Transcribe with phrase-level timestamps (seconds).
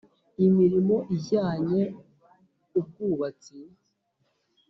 [0.45, 1.81] imirimo ijyanye
[2.79, 3.57] ubwubatsi